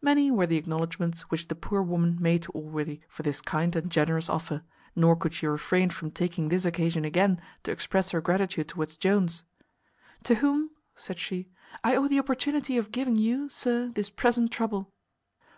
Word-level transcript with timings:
Many 0.00 0.30
were 0.30 0.46
the 0.46 0.56
acknowledgments 0.56 1.30
which 1.30 1.48
the 1.48 1.54
poor 1.54 1.82
woman 1.82 2.16
made 2.18 2.44
to 2.44 2.52
Allworthy 2.52 3.02
for 3.10 3.22
this 3.22 3.42
kind 3.42 3.76
and 3.76 3.90
generous 3.92 4.30
offer, 4.30 4.62
nor 4.96 5.14
could 5.16 5.34
she 5.34 5.46
refrain 5.46 5.90
from 5.90 6.12
taking 6.12 6.48
this 6.48 6.64
occasion 6.64 7.04
again 7.04 7.38
to 7.64 7.70
express 7.70 8.12
her 8.12 8.22
gratitude 8.22 8.68
towards 8.70 8.96
Jones, 8.96 9.44
"to 10.24 10.36
whom," 10.36 10.70
said 10.94 11.18
she, 11.18 11.50
"I 11.84 11.94
owe 11.94 12.08
the 12.08 12.18
opportunity 12.20 12.78
of 12.78 12.90
giving 12.90 13.16
you, 13.16 13.50
sir, 13.50 13.88
this 13.94 14.08
present 14.08 14.50
trouble." 14.50 14.94